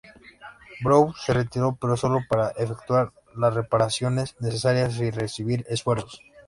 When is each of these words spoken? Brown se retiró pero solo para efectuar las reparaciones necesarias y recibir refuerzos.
Brown 0.83 1.13
se 1.13 1.31
retiró 1.31 1.77
pero 1.79 1.95
solo 1.95 2.21
para 2.27 2.49
efectuar 2.57 3.13
las 3.35 3.53
reparaciones 3.53 4.35
necesarias 4.41 4.97
y 4.97 5.11
recibir 5.11 5.63
refuerzos. 5.69 6.23